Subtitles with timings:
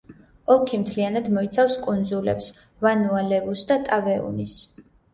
[0.53, 2.49] ოლქი მთლიანად მოიცავს კუნძულებს
[2.89, 4.61] ვანუა-ლევუს და ტავეუნის.